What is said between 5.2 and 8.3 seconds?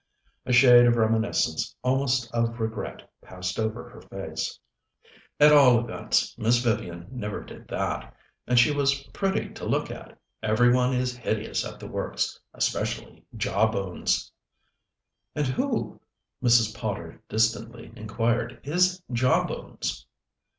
"At all events, Miss Vivian never did that